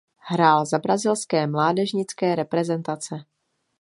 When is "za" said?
0.65-0.79